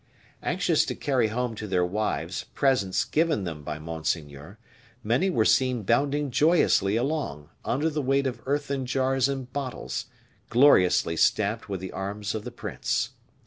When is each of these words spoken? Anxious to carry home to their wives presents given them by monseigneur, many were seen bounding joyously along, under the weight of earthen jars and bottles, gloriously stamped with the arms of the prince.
Anxious 0.41 0.83
to 0.85 0.95
carry 0.95 1.27
home 1.27 1.53
to 1.53 1.67
their 1.67 1.85
wives 1.85 2.45
presents 2.55 3.05
given 3.05 3.43
them 3.43 3.61
by 3.63 3.77
monseigneur, 3.77 4.57
many 5.03 5.29
were 5.29 5.45
seen 5.45 5.83
bounding 5.83 6.31
joyously 6.31 6.95
along, 6.95 7.49
under 7.63 7.87
the 7.87 8.01
weight 8.01 8.25
of 8.25 8.41
earthen 8.47 8.87
jars 8.87 9.29
and 9.29 9.53
bottles, 9.53 10.07
gloriously 10.49 11.15
stamped 11.15 11.69
with 11.69 11.81
the 11.81 11.91
arms 11.91 12.33
of 12.33 12.43
the 12.43 12.49
prince. 12.51 13.11